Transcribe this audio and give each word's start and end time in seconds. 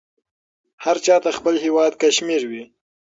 هر 0.83 0.97
چاته 1.05 1.29
خپل 1.37 1.53
هیواد 1.63 1.93
کشمیر 2.01 2.41
وې. 2.49 2.63